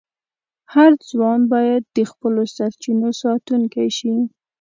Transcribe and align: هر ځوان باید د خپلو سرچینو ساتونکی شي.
هر 0.73 0.91
ځوان 1.09 1.39
باید 1.53 1.83
د 1.95 1.97
خپلو 2.11 2.41
سرچینو 2.55 3.09
ساتونکی 3.23 3.87
شي. 3.97 4.15